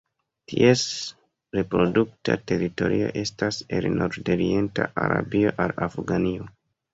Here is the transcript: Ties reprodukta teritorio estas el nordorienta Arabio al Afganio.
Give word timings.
Ties 0.51 0.83
reprodukta 1.57 2.37
teritorio 2.51 3.11
estas 3.21 3.59
el 3.81 3.89
nordorienta 4.01 4.89
Arabio 5.05 5.55
al 5.67 5.77
Afganio. 5.91 6.51